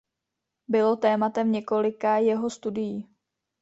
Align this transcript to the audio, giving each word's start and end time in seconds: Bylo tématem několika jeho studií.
Bylo 0.67 0.95
tématem 0.95 1.51
několika 1.51 2.15
jeho 2.17 2.49
studií. 2.49 3.07